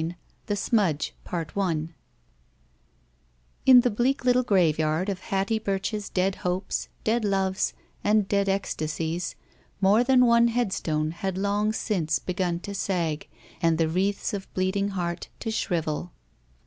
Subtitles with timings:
[0.00, 0.14] %
[0.46, 1.88] THE SMUDGE i THE SMUDGE
[3.66, 9.34] IN the bleak little graveyard of Hattie Bertch's dead hopes, dead loves, and dead ecstasies,
[9.78, 13.28] more than one headstone had long since begun to sag
[13.60, 16.12] and the wreaths of bleeding heart to shrivel.